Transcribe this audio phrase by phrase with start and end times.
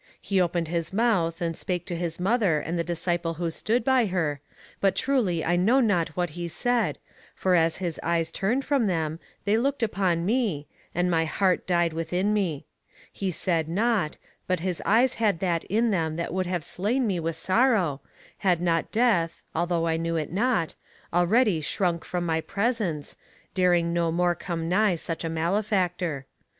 [0.19, 4.07] He opened his mouth and spake to his mother and the disciple who stood by
[4.07, 4.41] her,
[4.79, 6.97] but truly I know not what he said,
[7.35, 11.93] for as his eyes turned from them, they looked upon me, and my heart died
[11.93, 12.65] within me.
[13.11, 14.17] He said nought,
[14.47, 18.01] but his eyes had that in them that would have slain me with sorrow,
[18.39, 20.73] had not death, although I knew it not,
[21.13, 23.15] already shrunk from my presence,
[23.53, 26.25] daring no more come nigh such a malefactor.